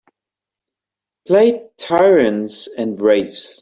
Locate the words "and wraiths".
2.67-3.59